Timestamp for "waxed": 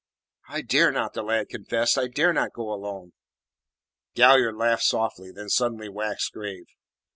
5.89-6.33